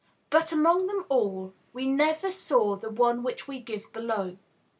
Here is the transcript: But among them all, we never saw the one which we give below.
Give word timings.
But 0.31 0.51
among 0.51 0.87
them 0.87 1.05
all, 1.09 1.53
we 1.73 1.85
never 1.85 2.31
saw 2.31 2.75
the 2.75 2.89
one 2.89 3.21
which 3.21 3.47
we 3.47 3.59
give 3.61 3.93
below. 3.93 4.37